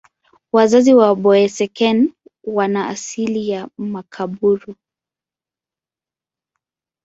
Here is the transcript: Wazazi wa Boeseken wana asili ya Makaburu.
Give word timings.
Wazazi 0.53 0.93
wa 0.95 1.15
Boeseken 1.15 2.13
wana 2.43 2.87
asili 2.87 3.49
ya 3.49 3.69
Makaburu. 3.77 4.75